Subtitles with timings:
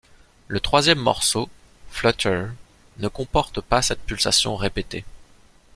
[0.47, 1.47] Le troisième morceau,
[1.91, 2.45] Flutter,
[2.97, 5.05] ne comporte pas cette pulsation répétée.